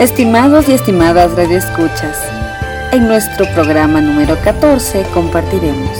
[0.00, 2.16] Estimados y estimadas radioescuchas,
[2.90, 5.90] en nuestro programa número 14 compartiremos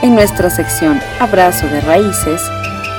[0.00, 2.40] en nuestra sección Abrazo de Raíces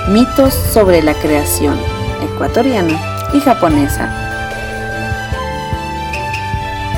[0.09, 1.75] mitos sobre la creación
[2.22, 3.02] ecuatoriana
[3.33, 4.14] y japonesa.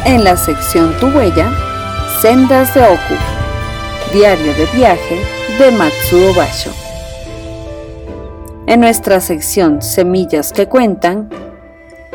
[0.04, 1.50] En la sección Tu huella,
[2.22, 3.16] Sendas de Oku,
[4.14, 5.22] diario de viaje
[5.60, 6.72] de Matsuo Basho.
[8.68, 11.30] En nuestra sección Semillas que cuentan,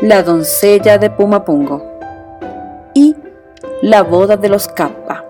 [0.01, 1.85] la doncella de Pumapungo
[2.95, 3.15] y
[3.83, 5.23] La boda de los Kappa.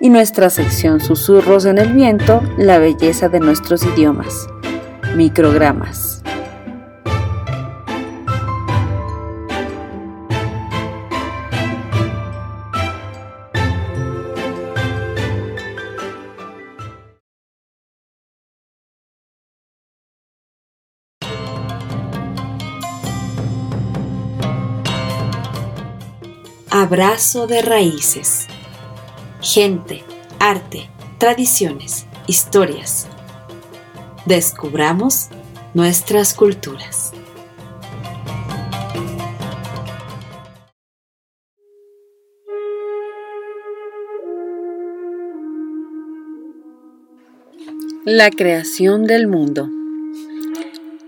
[0.00, 4.48] Y nuestra sección Susurros en el viento, la belleza de nuestros idiomas.
[5.14, 6.09] Microgramas.
[26.90, 28.48] Abrazo de raíces.
[29.40, 30.02] Gente,
[30.40, 33.06] arte, tradiciones, historias.
[34.26, 35.28] Descubramos
[35.72, 37.12] nuestras culturas.
[48.04, 49.68] La creación del mundo.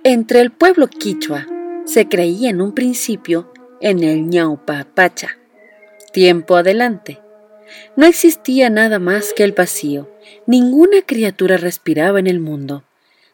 [0.04, 1.48] Entre el pueblo quichua
[1.87, 5.41] se creía en un principio en el ñaupa pacha
[6.12, 7.20] Tiempo adelante.
[7.96, 10.10] No existía nada más que el vacío.
[10.46, 12.84] Ninguna criatura respiraba en el mundo.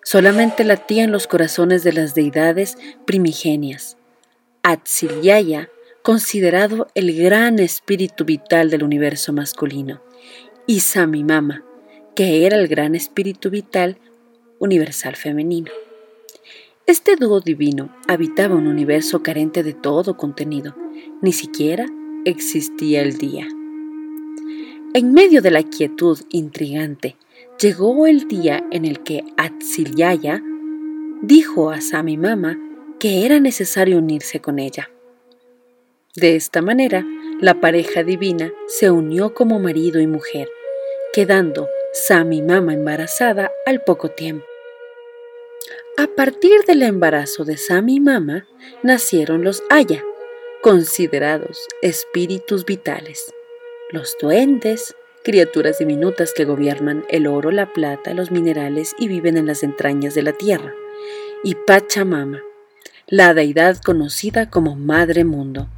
[0.05, 3.97] Solamente latían los corazones de las deidades primigenias.
[4.63, 5.71] Atzilyaya,
[6.03, 10.01] considerado el gran espíritu vital del universo masculino,
[10.67, 11.65] y Samimama,
[12.15, 13.99] que era el gran espíritu vital
[14.61, 15.73] universal femenino.
[16.87, 20.77] Este dúo divino habitaba un universo carente de todo contenido,
[21.21, 21.87] ni siquiera
[22.29, 23.49] existía el día.
[24.95, 27.17] En medio de la quietud intrigante,
[27.61, 30.43] llegó el día en el que Atzilyaya
[31.23, 32.59] dijo a Samimama
[32.99, 34.91] que era necesario unirse con ella.
[36.15, 37.07] De esta manera,
[37.41, 40.49] la pareja divina se unió como marido y mujer,
[41.13, 44.45] quedando Samimama embarazada al poco tiempo.
[45.97, 48.47] A partir del embarazo de Samimama
[48.83, 50.05] nacieron los Aya,
[50.69, 53.33] considerados espíritus vitales.
[53.91, 59.47] Los duendes, criaturas diminutas que gobiernan el oro, la plata, los minerales y viven en
[59.47, 60.75] las entrañas de la tierra.
[61.43, 62.43] Y Pachamama,
[63.07, 65.71] la deidad conocida como Madre Mundo,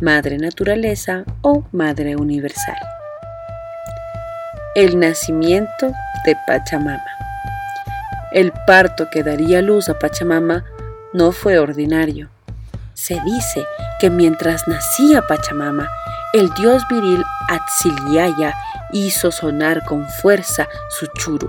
[0.00, 2.78] Madre Naturaleza o Madre Universal.
[4.74, 5.92] El nacimiento
[6.26, 7.04] de Pachamama.
[8.32, 10.64] El parto que daría luz a Pachamama
[11.12, 12.28] no fue ordinario.
[12.94, 13.64] Se dice
[14.02, 15.88] que mientras nacía Pachamama,
[16.32, 18.52] el dios viril Atziliaya
[18.90, 21.48] hizo sonar con fuerza su churu,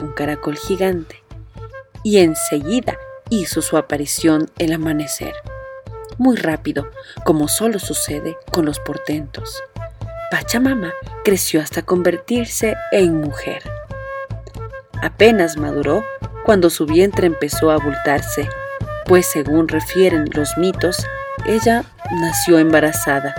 [0.00, 1.22] un caracol gigante,
[2.02, 2.98] y enseguida
[3.30, 5.32] hizo su aparición el amanecer,
[6.18, 6.90] muy rápido,
[7.24, 9.62] como solo sucede con los portentos.
[10.32, 10.92] Pachamama
[11.22, 13.62] creció hasta convertirse en mujer.
[15.04, 16.04] Apenas maduró
[16.44, 18.48] cuando su vientre empezó a abultarse,
[19.06, 21.06] pues según refieren los mitos,
[21.46, 23.34] ella nació embarazada.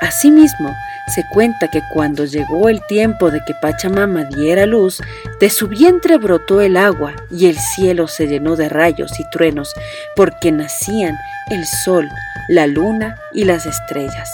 [0.00, 0.74] Asimismo,
[1.14, 5.00] se cuenta que cuando llegó el tiempo de que Pachamama diera luz,
[5.40, 9.72] de su vientre brotó el agua y el cielo se llenó de rayos y truenos,
[10.16, 11.16] porque nacían
[11.50, 12.08] el sol,
[12.48, 14.30] la luna y las estrellas.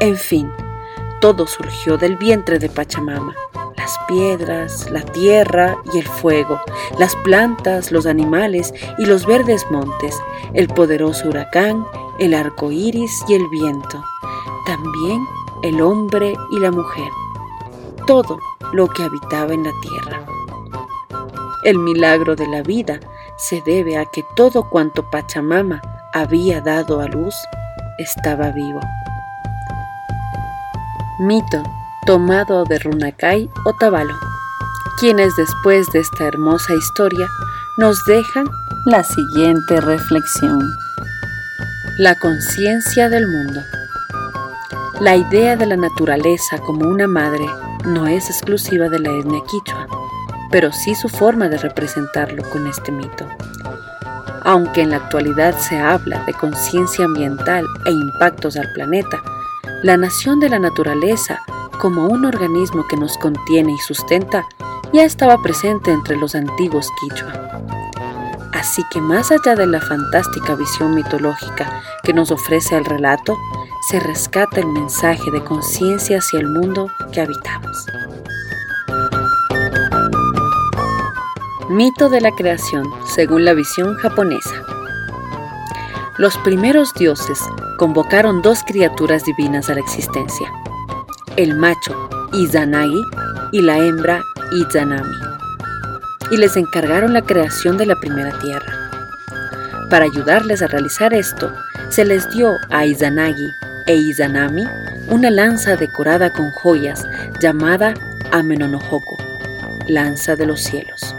[0.00, 0.50] En fin,
[1.20, 3.34] todo surgió del vientre de Pachamama
[3.88, 6.60] las piedras, la tierra y el fuego,
[6.98, 10.14] las plantas, los animales y los verdes montes,
[10.52, 11.86] el poderoso huracán,
[12.18, 14.04] el arco iris y el viento,
[14.66, 15.24] también
[15.62, 17.08] el hombre y la mujer,
[18.06, 18.38] todo
[18.74, 20.26] lo que habitaba en la tierra.
[21.64, 23.00] El milagro de la vida
[23.38, 25.80] se debe a que todo cuanto Pachamama
[26.12, 27.34] había dado a luz
[27.96, 28.80] estaba vivo.
[31.20, 31.62] Mito
[32.08, 34.14] tomado de Runacay o Tabalo,
[34.98, 37.28] quienes después de esta hermosa historia
[37.76, 38.46] nos dejan
[38.86, 40.58] la siguiente reflexión.
[41.98, 43.60] La conciencia del mundo.
[45.00, 47.44] La idea de la naturaleza como una madre
[47.84, 49.86] no es exclusiva de la etnia quichua,
[50.50, 53.28] pero sí su forma de representarlo con este mito.
[54.44, 59.22] Aunque en la actualidad se habla de conciencia ambiental e impactos al planeta,
[59.82, 61.38] la nación de la naturaleza,
[61.78, 64.46] como un organismo que nos contiene y sustenta,
[64.92, 67.32] ya estaba presente entre los antiguos quichua.
[68.52, 73.36] Así que más allá de la fantástica visión mitológica que nos ofrece el relato,
[73.88, 77.86] se rescata el mensaje de conciencia hacia el mundo que habitamos.
[81.70, 84.62] Mito de la creación, según la visión japonesa.
[86.16, 87.38] Los primeros dioses
[87.78, 90.50] convocaron dos criaturas divinas a la existencia,
[91.38, 91.94] el macho
[92.32, 93.00] Izanagi
[93.52, 95.16] y la hembra Izanami,
[96.32, 98.90] y les encargaron la creación de la primera tierra.
[99.88, 101.52] Para ayudarles a realizar esto,
[101.90, 103.52] se les dio a Izanagi
[103.86, 104.64] e Izanami
[105.10, 107.06] una lanza decorada con joyas
[107.40, 107.94] llamada
[108.32, 109.16] Amenonohoko,
[109.86, 111.14] lanza de los cielos.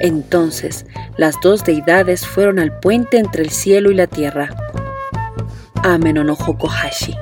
[0.00, 0.84] Entonces
[1.16, 4.48] las dos deidades fueron al puente entre el cielo y la tierra,
[5.84, 7.16] Amenonojokohashi,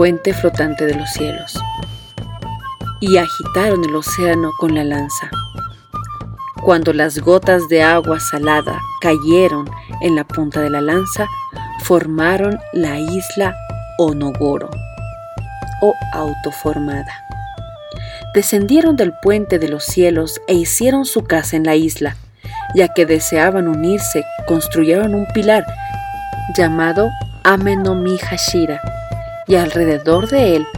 [0.00, 1.62] puente flotante de los cielos,
[3.00, 5.28] y agitaron el océano con la lanza.
[6.64, 9.68] Cuando las gotas de agua salada cayeron
[10.00, 11.26] en la punta de la lanza,
[11.82, 13.54] formaron la isla
[13.98, 14.70] Onogoro
[15.82, 17.12] o autoformada
[18.32, 22.16] descendieron del puente de los cielos e hicieron su casa en la isla.
[22.74, 25.66] Ya que deseaban unirse, construyeron un pilar
[26.56, 27.10] llamado
[27.44, 28.80] Amenomihashira
[29.50, 30.68] y alrededor de él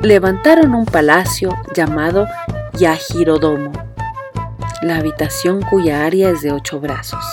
[0.00, 2.28] levantaron un palacio llamado
[2.74, 3.72] Yajirodomo,
[4.82, 7.24] la habitación cuya área es de ocho brazos.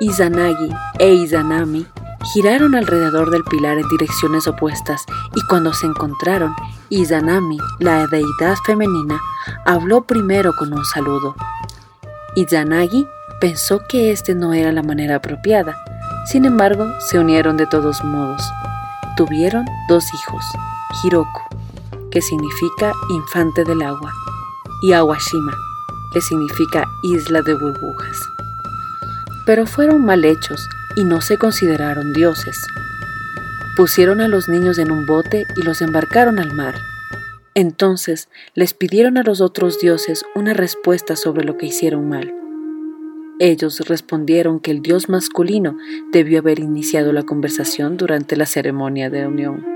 [0.00, 1.86] Izanagi e Izanami
[2.34, 6.54] giraron alrededor del pilar en direcciones opuestas y cuando se encontraron,
[6.90, 9.18] Izanami, la deidad femenina,
[9.64, 11.34] habló primero con un saludo.
[12.36, 13.06] Izanagi
[13.40, 15.74] pensó que este no era la manera apropiada,
[16.26, 18.42] sin embargo se unieron de todos modos.
[19.16, 20.44] Tuvieron dos hijos,
[21.02, 21.40] Hiroku,
[22.10, 24.12] que significa infante del agua,
[24.82, 25.56] y Awashima,
[26.12, 28.18] que significa isla de burbujas.
[29.46, 32.66] Pero fueron mal hechos y no se consideraron dioses.
[33.76, 36.74] Pusieron a los niños en un bote y los embarcaron al mar.
[37.54, 42.34] Entonces les pidieron a los otros dioses una respuesta sobre lo que hicieron mal.
[43.40, 45.76] Ellos respondieron que el dios masculino
[46.12, 49.66] debió haber iniciado la conversación durante la ceremonia de unión.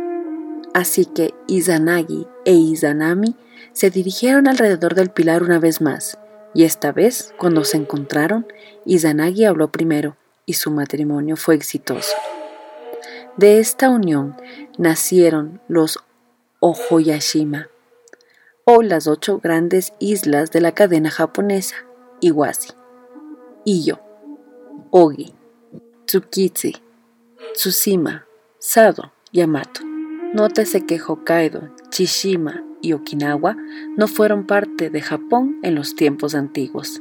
[0.74, 3.34] Así que Izanagi e Izanami
[3.72, 6.18] se dirigieron alrededor del pilar una vez más,
[6.54, 8.46] y esta vez, cuando se encontraron,
[8.84, 10.16] Izanagi habló primero
[10.46, 12.14] y su matrimonio fue exitoso.
[13.36, 14.36] De esta unión
[14.78, 15.98] nacieron los
[16.60, 17.68] Ohoyashima,
[18.64, 21.76] o las ocho grandes islas de la cadena japonesa,
[22.20, 22.70] Iwasi,
[23.64, 23.98] Iyo,
[24.90, 25.34] Ogi,
[26.06, 26.72] Tsukitsu,
[27.54, 28.24] Tsushima,
[28.58, 29.82] Sado, Yamato.
[30.34, 33.56] Nótese que Hokkaido, Chishima y Okinawa
[33.96, 37.00] no fueron parte de Japón en los tiempos antiguos.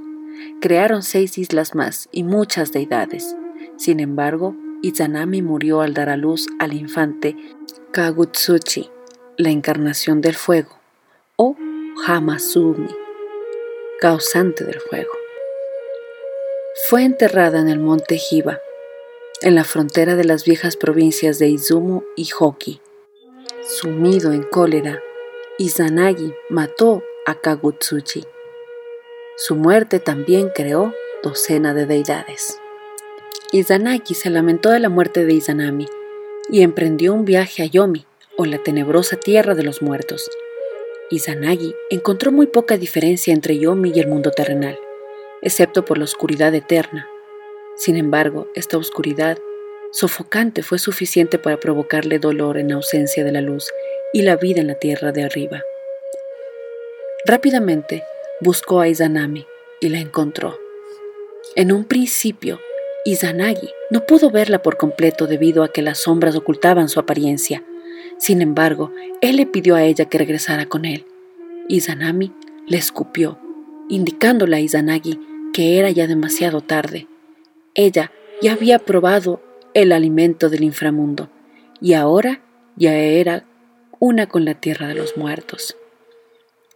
[0.61, 3.35] Crearon seis islas más y muchas deidades.
[3.75, 7.35] Sin embargo, Izanami murió al dar a luz al infante
[7.91, 8.89] Kagutsuchi,
[9.37, 10.79] la encarnación del fuego,
[11.35, 11.55] o
[12.05, 12.87] Hamasumi,
[13.99, 15.16] causante del fuego.
[16.86, 18.62] Fue enterrada en el monte Hiba,
[19.41, 22.79] en la frontera de las viejas provincias de Izumo y Hoki.
[23.67, 25.01] Sumido en cólera,
[25.57, 28.24] Izanagi mató a Kagutsuchi.
[29.36, 30.93] Su muerte también creó
[31.24, 32.57] docena de deidades.
[33.51, 35.88] Izanagi se lamentó de la muerte de Izanami
[36.50, 38.05] y emprendió un viaje a Yomi,
[38.38, 40.29] o la tenebrosa tierra de los muertos.
[41.10, 44.79] Izanagi encontró muy poca diferencia entre Yomi y el mundo terrenal,
[45.41, 47.08] excepto por la oscuridad eterna.
[47.75, 49.38] Sin embargo, esta oscuridad
[49.91, 53.70] sofocante fue suficiente para provocarle dolor en ausencia de la luz
[54.13, 55.62] y la vida en la tierra de arriba.
[57.25, 58.03] Rápidamente,
[58.41, 59.46] buscó a Izanami
[59.79, 60.60] y la encontró.
[61.56, 62.60] En un principio,
[63.06, 67.63] Izanagi no pudo verla por completo debido a que las sombras ocultaban su apariencia.
[68.17, 68.91] Sin embargo,
[69.22, 71.06] él le pidió a ella que regresara con él.
[71.70, 72.34] Izanami
[72.67, 73.39] le escupió
[73.89, 75.20] indicándole a Izanagi
[75.53, 77.07] que era ya demasiado tarde.
[77.73, 78.11] Ella
[78.41, 79.41] ya había probado
[79.73, 81.29] el alimento del inframundo
[81.81, 82.41] y ahora
[82.75, 83.45] ya era
[83.99, 85.77] una con la tierra de los muertos.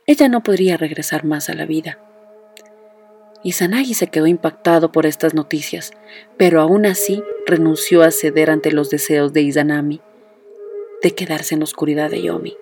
[0.08, 2.00] Ella no podría regresar más a la vida.
[3.44, 5.92] Izanagi se quedó impactado por estas noticias,
[6.38, 10.02] pero aún así renunció a ceder ante los deseos de Izanami
[11.02, 12.56] de quedarse en la oscuridad de Yomi.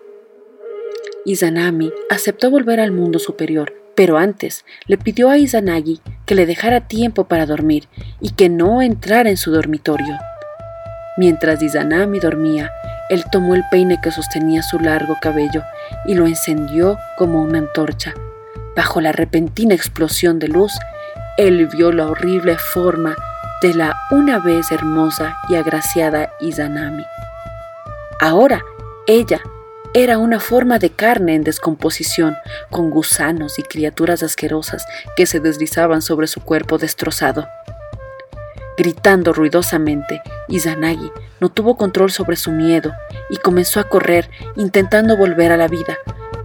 [1.25, 6.87] Izanami aceptó volver al mundo superior, pero antes le pidió a Izanagi que le dejara
[6.87, 7.87] tiempo para dormir
[8.21, 10.17] y que no entrara en su dormitorio.
[11.17, 12.71] Mientras Izanami dormía,
[13.09, 15.63] él tomó el peine que sostenía su largo cabello
[16.05, 18.13] y lo encendió como una antorcha.
[18.75, 20.71] Bajo la repentina explosión de luz,
[21.37, 23.15] él vio la horrible forma
[23.61, 27.05] de la una vez hermosa y agraciada Izanami.
[28.21, 28.63] Ahora
[29.07, 29.41] ella
[29.93, 32.35] era una forma de carne en descomposición,
[32.69, 37.47] con gusanos y criaturas asquerosas que se deslizaban sobre su cuerpo destrozado.
[38.77, 42.93] Gritando ruidosamente, Izanagi no tuvo control sobre su miedo
[43.29, 45.97] y comenzó a correr intentando volver a la vida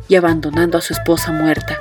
[0.09, 1.79] y abandonando a su esposa muerta.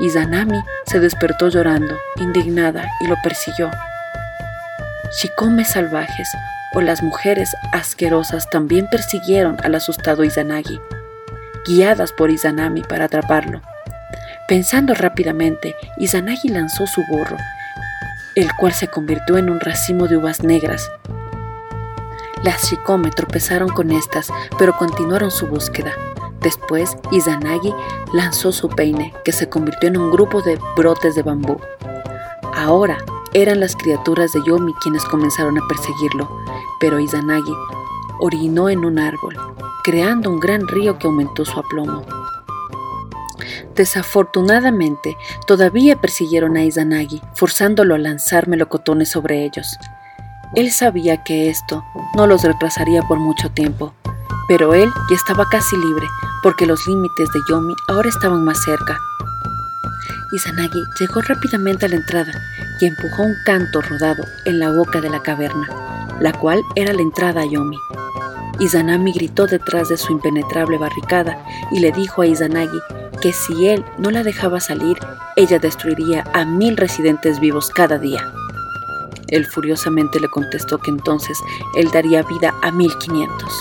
[0.00, 3.70] Izanami se despertó llorando, indignada, y lo persiguió.
[5.12, 6.28] Shikome salvajes
[6.74, 10.80] o las mujeres asquerosas también persiguieron al asustado Izanagi,
[11.66, 13.60] guiadas por Izanami para atraparlo.
[14.48, 17.36] Pensando rápidamente, Izanagi lanzó su gorro,
[18.34, 20.90] el cual se convirtió en un racimo de uvas negras.
[22.42, 25.92] Las Shikome tropezaron con estas, pero continuaron su búsqueda.
[26.40, 27.72] Después, Izanagi
[28.12, 31.60] lanzó su peine, que se convirtió en un grupo de brotes de bambú.
[32.54, 32.98] Ahora
[33.34, 36.28] eran las criaturas de Yomi quienes comenzaron a perseguirlo,
[36.80, 37.54] pero Izanagi
[38.20, 39.36] orinó en un árbol,
[39.84, 42.04] creando un gran río que aumentó su aplomo.
[43.74, 49.78] Desafortunadamente, todavía persiguieron a Izanagi, forzándolo a lanzar melocotones sobre ellos.
[50.54, 51.82] Él sabía que esto
[52.14, 53.94] no los retrasaría por mucho tiempo,
[54.46, 56.06] pero él ya estaba casi libre,
[56.42, 58.98] porque los límites de Yomi ahora estaban más cerca.
[60.32, 62.32] Izanagi llegó rápidamente a la entrada
[62.80, 65.68] y empujó un canto rodado en la boca de la caverna,
[66.20, 67.76] la cual era la entrada a Yomi.
[68.58, 72.80] Izanami gritó detrás de su impenetrable barricada y le dijo a Izanagi
[73.20, 74.96] que si él no la dejaba salir,
[75.36, 78.32] ella destruiría a mil residentes vivos cada día.
[79.28, 81.38] Él furiosamente le contestó que entonces
[81.76, 83.52] él daría vida a mil quinientos.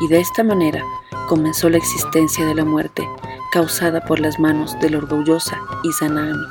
[0.00, 0.82] Y de esta manera
[1.28, 3.06] comenzó la existencia de la muerte,
[3.50, 6.46] causada por las manos de la orgullosa Izanami,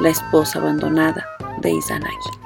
[0.00, 1.26] la esposa abandonada
[1.62, 2.43] de Izanagi.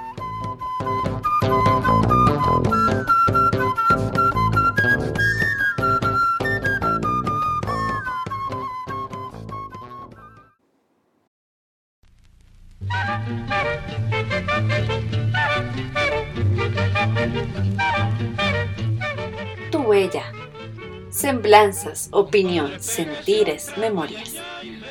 [21.11, 24.35] Semblanzas, opinión, sentires, memorias.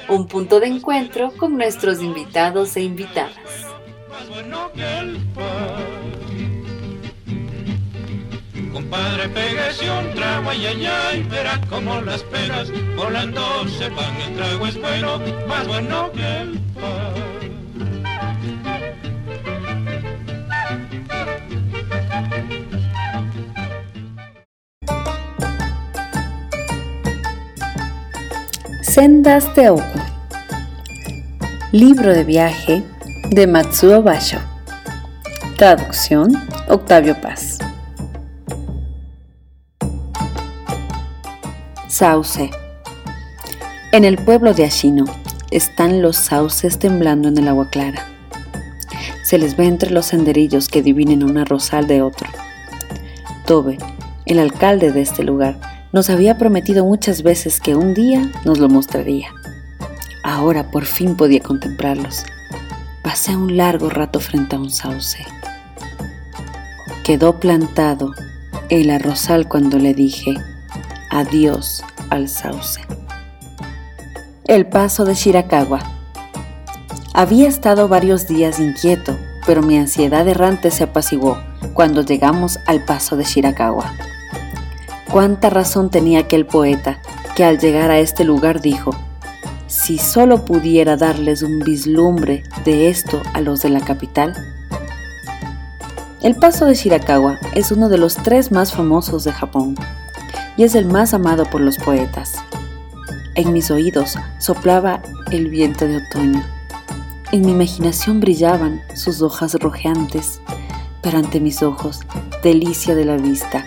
[0.08, 3.36] Un punto de encuentro con nuestros invitados e invitadas.
[8.74, 14.16] Compadre, pégase un trago, ay, ay, ay, verá como las penas volando se van.
[14.22, 17.37] El trago es bueno, más bueno que el pan.
[28.98, 29.84] Sendas de Oku.
[31.72, 32.84] Libro de viaje
[33.30, 34.40] de Matsuo Basho.
[35.56, 36.34] Traducción
[36.68, 37.60] Octavio Paz.
[41.88, 42.50] Sauce.
[43.92, 45.06] En el pueblo de Ashino
[45.52, 48.04] están los sauces temblando en el agua clara.
[49.22, 52.28] Se les ve entre los senderillos que divinen una rosal de otro.
[53.46, 53.78] Tobe,
[54.26, 58.70] el alcalde de este lugar, nos había prometido muchas veces que un día nos lo
[58.70, 59.30] mostraría.
[60.22, 62.24] Ahora por fin podía contemplarlos.
[63.02, 65.26] Pasé un largo rato frente a un sauce.
[67.04, 68.14] Quedó plantado
[68.70, 70.36] el arrozal cuando le dije
[71.10, 72.82] adiós al sauce.
[74.46, 75.80] El paso de Shirakawa.
[77.16, 81.40] Había estado varios días inquieto, pero mi ansiedad errante se apaciguó
[81.74, 83.96] cuando llegamos al paso de Shirakawa.
[85.12, 87.00] Cuánta razón tenía aquel poeta
[87.36, 88.92] que al llegar a este lugar dijo,
[89.68, 94.34] si solo pudiera darles un vislumbre de esto a los de la capital.
[96.22, 99.76] El paso de Shirakawa es uno de los tres más famosos de Japón
[100.56, 102.36] y es el más amado por los poetas.
[103.36, 106.44] En mis oídos soplaba el viento de otoño
[107.32, 110.42] En mi imaginación brillaban sus hojas rojeantes,
[111.02, 112.00] pero ante mis ojos,
[112.42, 113.64] delicia de la vista,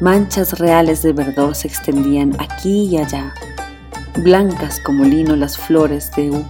[0.00, 3.34] manchas reales de verdor se extendían aquí y allá,
[4.18, 6.44] blancas como lino las flores de U,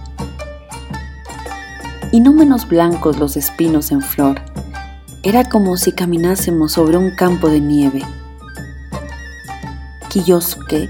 [2.11, 4.41] y no menos blancos los espinos en flor.
[5.23, 8.03] Era como si caminásemos sobre un campo de nieve.
[10.09, 10.89] Kiyosuke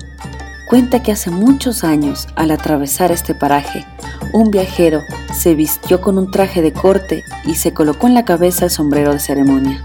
[0.69, 3.85] cuenta que hace muchos años, al atravesar este paraje,
[4.31, 5.01] un viajero
[5.33, 9.11] se vistió con un traje de corte y se colocó en la cabeza el sombrero
[9.11, 9.83] de ceremonia.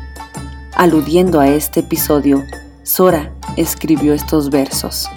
[0.77, 2.45] Aludiendo a este episodio,
[2.85, 5.11] Sora escribió estos versos.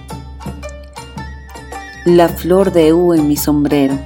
[2.06, 4.00] La flor de U en mi sombrero,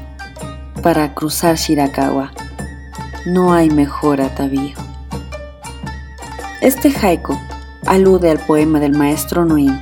[0.84, 2.34] para cruzar Shirakawa.
[3.26, 4.76] No hay mejor atavío.
[6.60, 7.38] Este haiku
[7.86, 9.80] alude al poema del maestro Noin.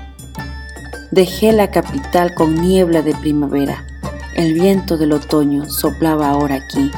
[1.09, 3.85] Dejé la capital con niebla de primavera
[4.39, 6.91] el viento del otoño soplaba ahora aquí,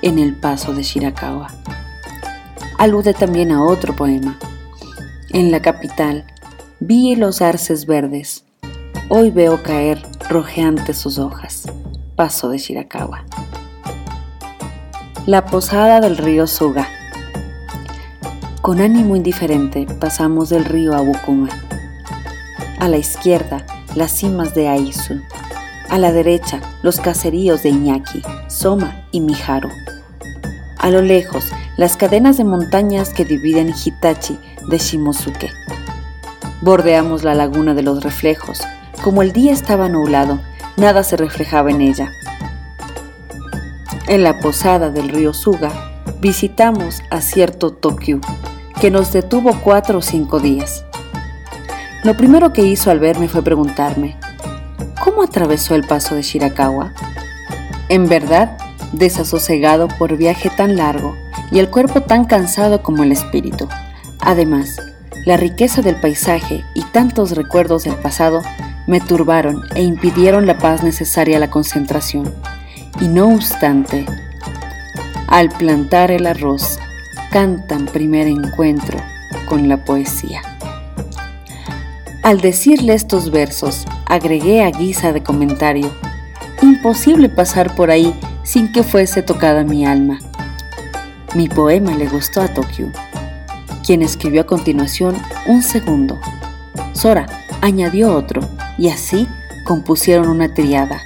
[0.00, 1.48] en el paso de Shirakawa.
[2.78, 4.38] Alude también a otro poema.
[5.30, 6.24] En la capital
[6.80, 8.44] vi los arces verdes.
[9.08, 11.64] Hoy veo caer rojeantes sus hojas.
[12.14, 13.24] Paso de Shirakawa.
[15.26, 16.88] La posada del río Suga.
[18.62, 21.48] Con ánimo indiferente pasamos del río a Bukuma.
[22.78, 23.64] A la izquierda,
[23.94, 25.20] las cimas de Aizu
[25.88, 29.70] a la derecha, los caseríos de Iñaki, Soma y Mijaru.
[30.78, 35.52] A lo lejos, las cadenas de montañas que dividen Hitachi de Shimosuke.
[36.60, 38.62] Bordeamos la laguna de los reflejos.
[39.02, 40.40] Como el día estaba nublado,
[40.76, 42.10] nada se reflejaba en ella.
[44.06, 45.72] En la posada del río Suga,
[46.20, 48.20] visitamos a cierto Tokyo,
[48.80, 50.84] que nos detuvo cuatro o cinco días.
[52.04, 54.16] Lo primero que hizo al verme fue preguntarme,
[55.06, 56.92] ¿Cómo atravesó el paso de Shirakawa?
[57.88, 58.58] En verdad,
[58.92, 61.14] desasosegado por viaje tan largo
[61.50, 63.68] y el cuerpo tan cansado como el espíritu.
[64.26, 64.82] Además,
[65.24, 68.42] la riqueza del paisaje y tantos recuerdos del pasado
[68.88, 72.34] me turbaron e impidieron la paz necesaria a la concentración.
[73.00, 74.04] Y no obstante,
[75.28, 76.80] al plantar el arroz,
[77.30, 78.98] cantan primer encuentro
[79.48, 80.42] con la poesía.
[82.24, 85.88] Al decirle estos versos, agregué a guisa de comentario,
[86.62, 88.12] imposible pasar por ahí
[88.42, 90.18] sin que fuese tocada mi alma.
[91.36, 92.88] Mi poema le gustó a Tokyo,
[93.86, 96.18] quien escribió a continuación un segundo.
[96.92, 97.26] Sora
[97.62, 98.40] añadió otro
[98.76, 99.28] y así
[99.64, 101.00] compusieron una triada.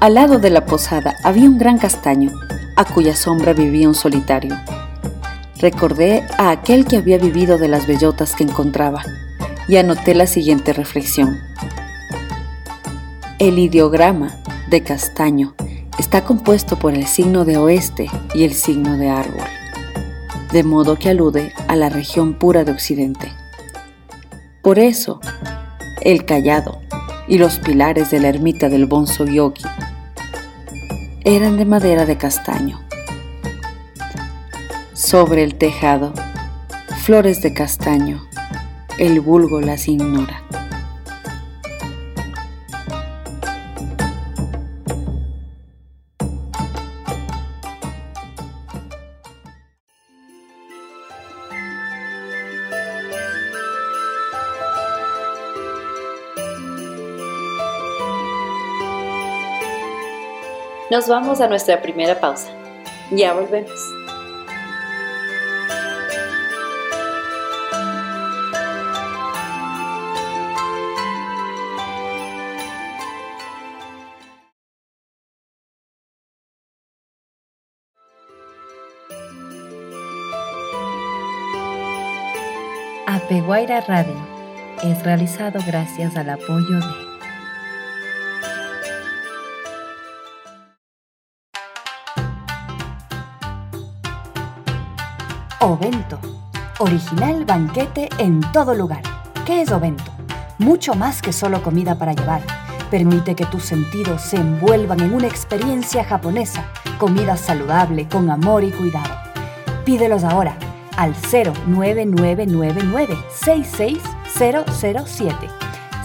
[0.00, 2.32] Al lado de la posada había un gran castaño,
[2.76, 4.56] a cuya sombra vivía un solitario.
[5.58, 9.02] Recordé a aquel que había vivido de las bellotas que encontraba
[9.68, 11.38] y anoté la siguiente reflexión.
[13.38, 14.34] El ideograma
[14.68, 15.54] de castaño
[15.98, 19.46] está compuesto por el signo de oeste y el signo de árbol,
[20.52, 23.32] de modo que alude a la región pura de occidente.
[24.62, 25.20] Por eso,
[26.02, 26.80] el callado
[27.28, 29.64] y los pilares de la ermita del Bonzo Yogi
[31.24, 32.80] eran de madera de castaño.
[34.92, 36.12] Sobre el tejado,
[37.02, 38.26] flores de castaño
[38.98, 40.42] el vulgo las ignora.
[60.88, 62.48] Nos vamos a nuestra primera pausa.
[63.10, 63.72] Ya volvemos.
[83.08, 84.14] Apeguaira Radio
[84.84, 87.05] es realizado gracias al apoyo de
[95.66, 96.18] Ovento,
[96.78, 99.02] original banquete en todo lugar.
[99.44, 100.12] ¿Qué es Ovento?
[100.58, 102.40] Mucho más que solo comida para llevar.
[102.88, 106.66] Permite que tus sentidos se envuelvan en una experiencia japonesa,
[106.98, 109.12] comida saludable, con amor y cuidado.
[109.84, 110.56] Pídelos ahora
[110.96, 115.48] al 09999 66007.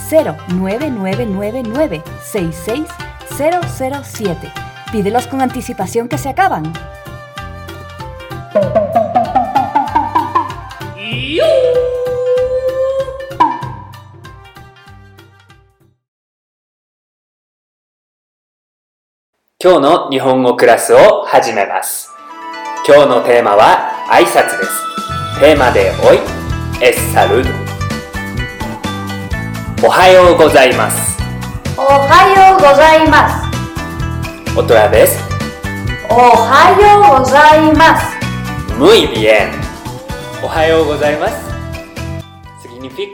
[0.09, 4.51] 09999 66007.
[4.91, 6.73] Pídelos con anticipación que se acaban.
[19.63, 22.09] 今日の日本語クラスを始めます。
[22.83, 25.39] 今日のテーマは挨拶です。
[25.39, 26.17] テーマでおい
[26.83, 27.43] エッサル。
[29.85, 31.15] おはようございます。
[31.77, 33.29] おはようございま
[34.49, 34.57] す。
[34.57, 35.19] おとやです。
[36.09, 38.17] おはようございます。
[38.79, 39.51] Muy bien
[40.43, 41.35] おはようございます。
[42.63, 43.11] 次にフィ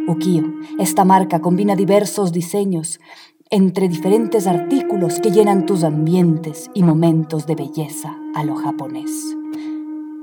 [0.07, 0.43] Ukiyo,
[0.79, 3.01] esta marca combina diversos diseños
[3.49, 9.35] entre diferentes artículos que llenan tus ambientes y momentos de belleza a lo japonés.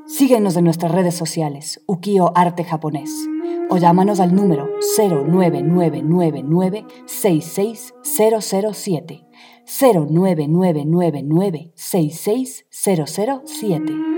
[0.05, 3.27] Síguenos en nuestras redes sociales, Ukiyo Arte Japonés,
[3.69, 9.25] o llámanos al número 09999 66007
[9.65, 14.13] 09999 66007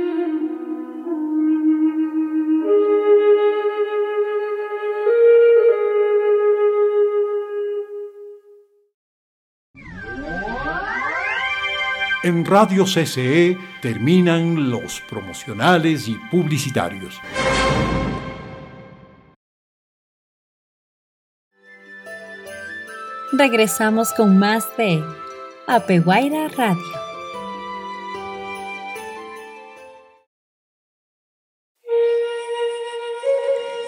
[12.25, 17.21] En Radio CCE terminan los promocionales y publicitarios.
[23.37, 25.03] Regresamos con más de
[25.67, 26.81] Apeguaira Radio.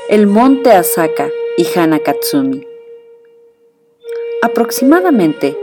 [0.09, 2.67] El monte Asaka y Hanakatsumi.
[4.41, 5.57] Aproximadamente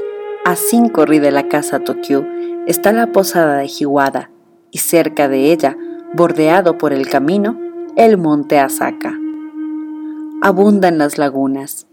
[0.46, 2.24] a cinco ri de la casa Tokyo
[2.66, 4.30] está la posada de Hiwada
[4.70, 5.76] y cerca de ella,
[6.14, 7.60] bordeado por el camino,
[7.96, 9.18] el monte Asaka.
[10.40, 11.86] Abundan las lagunas.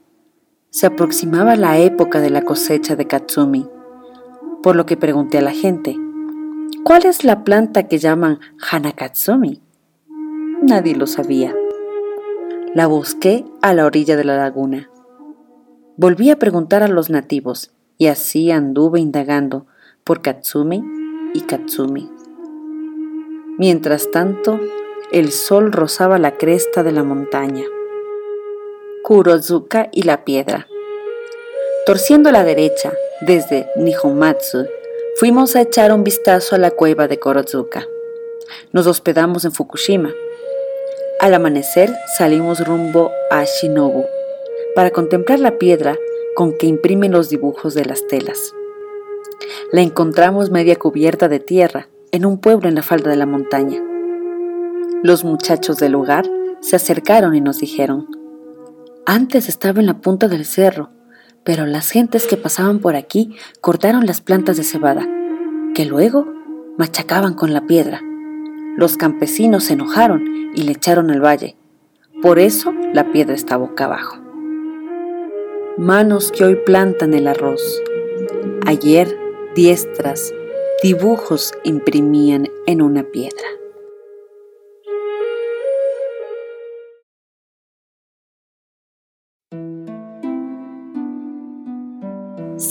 [0.74, 3.68] Se aproximaba la época de la cosecha de Katsumi,
[4.64, 5.98] por lo que pregunté a la gente,
[6.86, 8.40] ¿cuál es la planta que llaman
[8.72, 9.62] Hanakatsumi?
[10.62, 11.54] Nadie lo sabía.
[12.74, 14.90] La busqué a la orilla de la laguna.
[15.98, 19.66] Volví a preguntar a los nativos y así anduve indagando
[20.06, 20.86] por Katsumi
[21.34, 22.10] y Katsumi.
[23.58, 24.58] Mientras tanto,
[25.12, 27.66] el sol rozaba la cresta de la montaña.
[29.04, 30.68] Kurozuka y la piedra.
[31.88, 34.68] Torciendo a la derecha, desde Nihomatsu,
[35.16, 37.88] fuimos a echar un vistazo a la cueva de Kurozuka.
[38.72, 40.14] Nos hospedamos en Fukushima.
[41.20, 44.06] Al amanecer salimos rumbo a Shinobu
[44.76, 45.98] para contemplar la piedra
[46.36, 48.54] con que imprimen los dibujos de las telas.
[49.72, 53.82] La encontramos media cubierta de tierra en un pueblo en la falda de la montaña.
[55.02, 58.21] Los muchachos del lugar se acercaron y nos dijeron,
[59.06, 60.90] antes estaba en la punta del cerro,
[61.44, 65.08] pero las gentes que pasaban por aquí cortaron las plantas de cebada,
[65.74, 66.28] que luego
[66.78, 68.02] machacaban con la piedra.
[68.78, 71.58] Los campesinos se enojaron y le echaron al valle.
[72.22, 74.18] Por eso la piedra está boca abajo.
[75.78, 77.62] Manos que hoy plantan el arroz.
[78.66, 79.18] Ayer,
[79.56, 80.34] diestras,
[80.84, 83.61] dibujos imprimían en una piedra.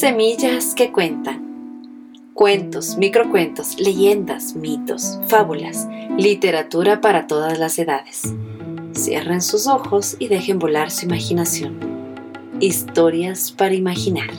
[0.00, 2.32] Semillas que cuentan.
[2.32, 5.86] Cuentos, microcuentos, leyendas, mitos, fábulas,
[6.16, 8.22] literatura para todas las edades.
[8.94, 11.78] Cierren sus ojos y dejen volar su imaginación.
[12.60, 14.30] Historias para imaginar.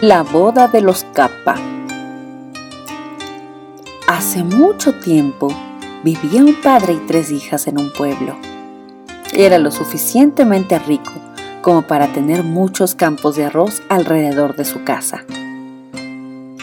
[0.00, 1.71] La boda de los Kappa.
[4.24, 5.48] Hace mucho tiempo
[6.04, 8.36] vivía un padre y tres hijas en un pueblo.
[9.32, 11.10] era lo suficientemente rico
[11.60, 15.24] como para tener muchos campos de arroz alrededor de su casa.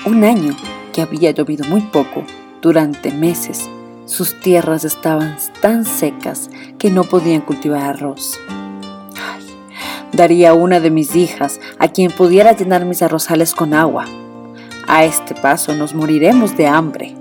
[0.05, 0.55] Un año
[0.93, 2.23] que había llovido muy poco,
[2.61, 3.69] durante meses,
[4.05, 8.39] sus tierras estaban tan secas que no podían cultivar arroz.
[10.13, 14.05] daría una de mis hijas a quien pudiera llenar mis arrozales con agua.
[14.87, 17.18] A este paso nos moriremos de hambre.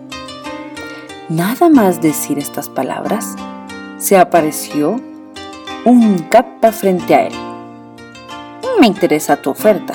[1.29, 3.37] Nada más decir estas palabras,
[3.99, 4.99] se apareció
[5.85, 7.35] un capa frente a él.
[8.81, 9.93] Me interesa tu oferta.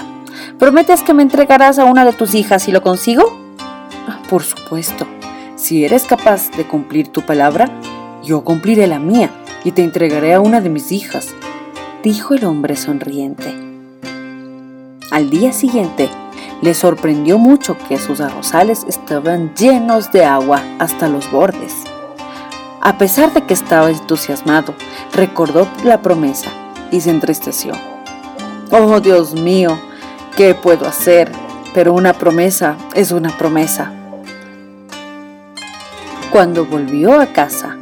[0.60, 3.36] ¿Prometes que me entregarás a una de tus hijas si lo consigo?
[4.08, 5.08] Ah, por supuesto.
[5.56, 7.67] Si eres capaz de cumplir tu palabra,
[8.24, 9.32] yo cumpliré la mía
[9.63, 11.34] y te entregaré a una de mis hijas,
[12.04, 13.56] dijo el hombre sonriente.
[15.10, 16.10] Al día siguiente,
[16.63, 21.73] le sorprendió mucho que sus arrozales estaban llenos de agua hasta los bordes.
[22.80, 24.73] A pesar de que estaba entusiasmado,
[25.13, 26.49] recordó la promesa
[26.89, 27.73] y se entristeció.
[28.71, 29.78] Oh Dios mío,
[30.38, 31.30] ¿qué puedo hacer?
[31.73, 33.91] Pero una promesa es una promesa.
[36.32, 37.76] Cuando volvió a casa,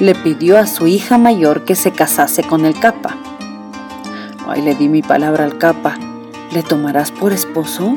[0.00, 3.14] le pidió a su hija mayor que se casase con el capa.
[4.48, 5.96] Ay, le di mi palabra al capa.
[6.54, 7.96] ¿Le tomarás por esposo?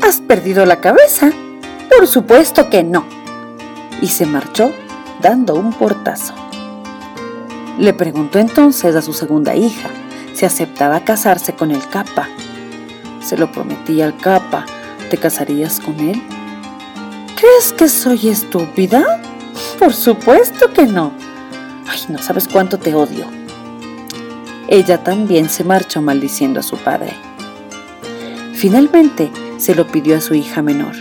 [0.00, 1.30] ¿Has perdido la cabeza?
[1.94, 3.04] Por supuesto que no.
[4.00, 4.72] Y se marchó
[5.20, 6.32] dando un portazo.
[7.78, 9.90] Le preguntó entonces a su segunda hija
[10.32, 12.30] si aceptaba casarse con el capa.
[13.20, 14.64] Se lo prometía al capa.
[15.10, 16.22] ¿Te casarías con él?
[17.38, 19.20] ¿Crees que soy estúpida?
[19.78, 21.12] Por supuesto que no.
[21.86, 23.26] Ay, no sabes cuánto te odio.
[24.66, 27.31] Ella también se marchó maldiciendo a su padre.
[28.62, 30.94] Finalmente se lo pidió a su hija menor.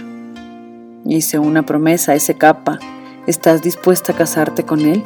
[1.05, 2.79] Hice una promesa a ese capa.
[3.27, 5.03] ¿Estás dispuesta a casarte con él?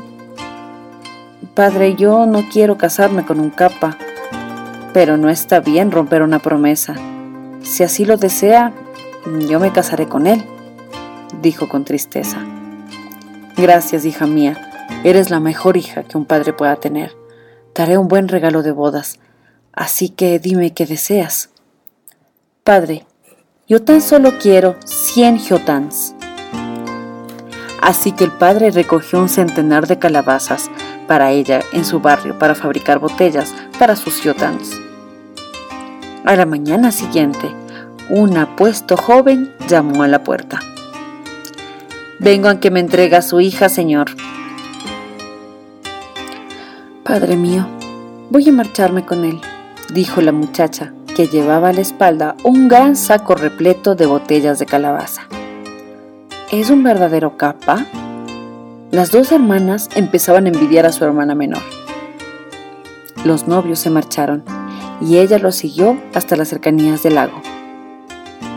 [1.53, 3.97] Padre, yo no quiero casarme con un capa,
[4.93, 6.95] pero no está bien romper una promesa.
[7.61, 8.71] Si así lo desea,
[9.49, 10.41] yo me casaré con él
[11.41, 12.37] dijo con tristeza.
[13.57, 14.71] Gracias, hija mía,
[15.03, 17.17] eres la mejor hija que un padre pueda tener.
[17.75, 19.19] Daré un buen regalo de bodas,
[19.73, 21.49] así que dime qué deseas.
[22.65, 23.06] Padre,
[23.67, 26.15] yo tan solo quiero cien jotans.
[27.80, 30.71] Así que el padre recogió un centenar de calabazas
[31.08, 34.71] para ella en su barrio para fabricar botellas para sus jotans.
[36.25, 37.51] A la mañana siguiente,
[38.10, 40.60] un apuesto joven llamó a la puerta.
[42.17, 44.08] Vengo a que me entregue a su hija, Señor.
[47.04, 47.67] Padre mío,
[48.32, 49.39] voy a marcharme con él,
[49.93, 54.65] dijo la muchacha, que llevaba a la espalda un gran saco repleto de botellas de
[54.65, 55.21] calabaza.
[56.51, 57.86] ¿Es un verdadero capa?
[58.91, 61.63] Las dos hermanas empezaban a envidiar a su hermana menor.
[63.23, 64.43] Los novios se marcharon
[65.01, 67.41] y ella los siguió hasta las cercanías del lago.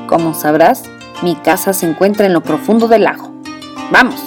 [0.09, 0.83] Como sabrás,
[1.23, 3.33] mi casa se encuentra en lo profundo del lago.
[3.93, 4.21] Vamos,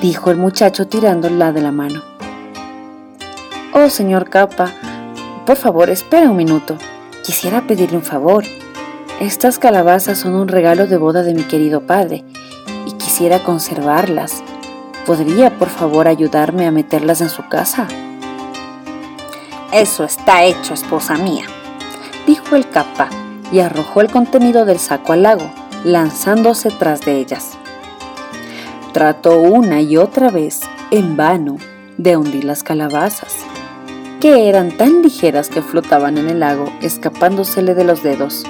[0.00, 2.02] dijo el muchacho tirándola de la mano.
[3.72, 4.72] Oh, señor Capa,
[5.44, 6.76] por favor, espera un minuto.
[7.24, 8.44] Quisiera pedirle un favor.
[9.20, 12.24] Estas calabazas son un regalo de boda de mi querido padre
[12.86, 14.42] y quisiera conservarlas.
[15.04, 17.86] ¿Podría, por favor, ayudarme a meterlas en su casa?
[19.72, 21.44] Eso está hecho, esposa mía,
[22.26, 23.08] dijo el capa
[23.52, 25.50] y arrojó el contenido del saco al lago,
[25.84, 27.50] lanzándose tras de ellas.
[28.92, 31.58] Trató una y otra vez, en vano,
[31.98, 33.32] de hundir las calabazas,
[34.20, 38.44] que eran tan ligeras que flotaban en el lago, escapándosele de los dedos.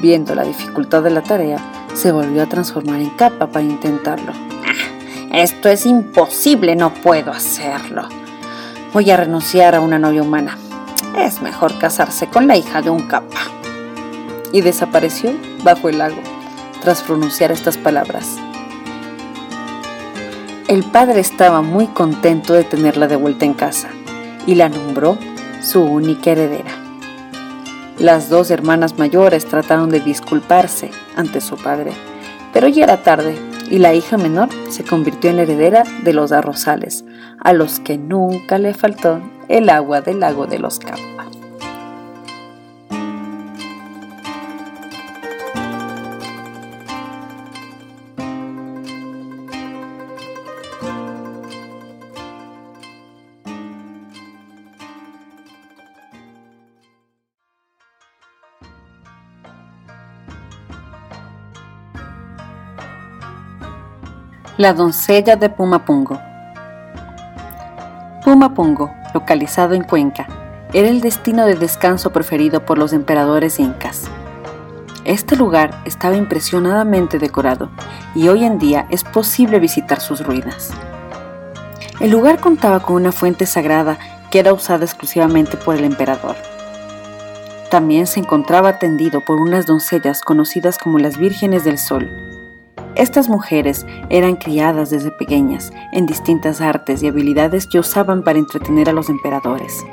[0.00, 1.58] Viendo la dificultad de la tarea,
[1.92, 4.32] se volvió a transformar en capa para intentarlo.
[4.32, 8.08] Ah, esto es imposible, no puedo hacerlo.
[8.94, 10.56] Voy a renunciar a una novia humana.
[11.18, 13.40] Es mejor casarse con la hija de un capa.
[14.52, 16.22] Y desapareció bajo el lago,
[16.80, 18.38] tras pronunciar estas palabras.
[20.66, 23.90] El padre estaba muy contento de tenerla de vuelta en casa
[24.46, 25.18] y la nombró
[25.60, 26.70] su única heredera.
[27.98, 31.92] Las dos hermanas mayores trataron de disculparse ante su padre,
[32.52, 33.36] pero ya era tarde
[33.70, 37.04] y la hija menor se convirtió en heredera de los arrozales,
[37.38, 41.11] a los que nunca le faltó el agua del lago de los Campos.
[64.58, 66.20] La doncella de Pumapungo.
[68.22, 70.26] Pumapungo, localizado en Cuenca,
[70.74, 74.10] era el destino de descanso preferido por los emperadores incas.
[75.06, 77.70] Este lugar estaba impresionadamente decorado
[78.14, 80.70] y hoy en día es posible visitar sus ruinas.
[81.98, 83.98] El lugar contaba con una fuente sagrada
[84.30, 86.36] que era usada exclusivamente por el emperador.
[87.70, 92.21] También se encontraba atendido por unas doncellas conocidas como las Vírgenes del Sol.
[92.94, 98.90] Estas mujeres eran criadas desde pequeñas en distintas artes y habilidades que usaban para entretener
[98.90, 99.84] a los emperadores.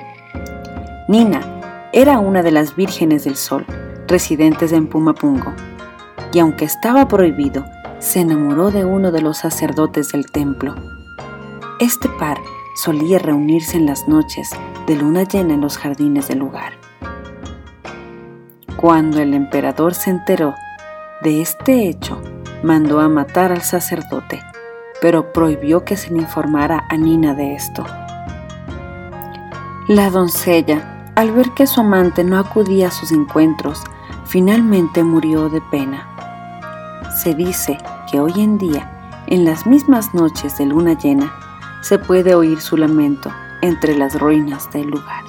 [1.08, 1.42] Nina
[1.94, 3.66] era una de las vírgenes del sol,
[4.08, 5.54] residentes en Pumapungo,
[6.34, 7.66] y aunque estaba prohibido,
[8.00, 10.76] se enamoró de uno de los sacerdotes del templo.
[11.80, 12.38] Este par
[12.76, 14.52] solía reunirse en las noches
[14.88, 16.74] de luna llena en los jardines del lugar.
[18.76, 20.54] Cuando el emperador se enteró
[21.22, 22.22] de este hecho,
[22.64, 24.42] mandó a matar al sacerdote,
[25.02, 27.86] pero prohibió que se le informara a Nina de esto.
[29.88, 33.84] La doncella al ver que su amante no acudía a sus encuentros,
[34.26, 36.08] finalmente murió de pena.
[37.22, 37.78] Se dice
[38.10, 38.90] que hoy en día,
[39.28, 41.34] en las mismas noches de luna llena,
[41.82, 45.26] se puede oír su lamento entre las ruinas del lugar.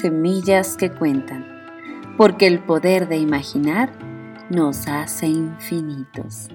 [0.00, 1.46] Semillas que cuentan,
[2.16, 3.92] porque el poder de imaginar
[4.48, 6.48] nos hace infinitos.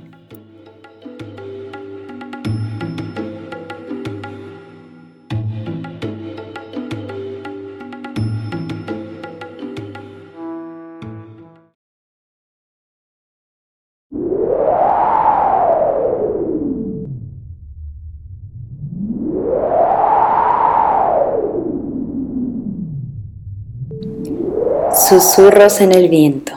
[25.07, 26.53] Susurros en el viento.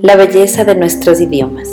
[0.00, 1.68] La belleza de nuestros idiomas.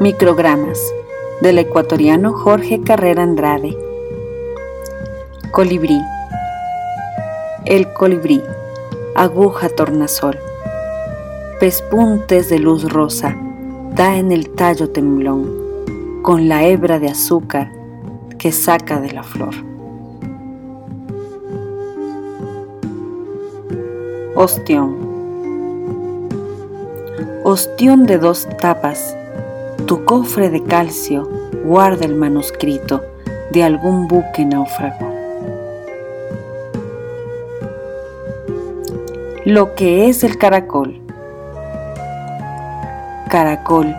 [0.00, 0.78] Microgramas
[1.40, 3.74] del ecuatoriano Jorge Carrera Andrade.
[5.52, 6.02] Colibrí.
[7.64, 8.42] El colibrí.
[9.14, 10.38] Aguja tornasol
[11.62, 13.36] pespuntes de luz rosa,
[13.94, 15.48] da en el tallo temblón,
[16.22, 17.70] con la hebra de azúcar
[18.36, 19.54] que saca de la flor.
[24.34, 24.96] Ostión.
[27.44, 29.16] Ostión de dos tapas,
[29.86, 31.30] tu cofre de calcio
[31.64, 33.02] guarda el manuscrito
[33.52, 35.14] de algún buque náufrago.
[39.44, 41.01] Lo que es el caracol
[43.32, 43.96] caracol,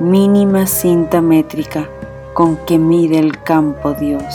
[0.00, 1.88] mínima cinta métrica
[2.34, 4.34] con que mide el campo Dios.